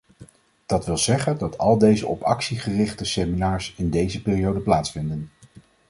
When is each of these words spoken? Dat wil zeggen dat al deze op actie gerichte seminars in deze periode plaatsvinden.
Dat 0.65 0.85
wil 0.85 0.97
zeggen 0.97 1.37
dat 1.37 1.57
al 1.57 1.77
deze 1.77 2.07
op 2.07 2.21
actie 2.21 2.59
gerichte 2.59 3.05
seminars 3.05 3.73
in 3.77 3.89
deze 3.89 4.21
periode 4.21 4.59
plaatsvinden. 4.59 5.31